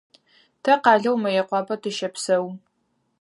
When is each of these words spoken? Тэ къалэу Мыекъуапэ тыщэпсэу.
Тэ 0.63 0.73
къалэу 0.83 1.17
Мыекъуапэ 1.21 1.75
тыщэпсэу. 1.81 2.45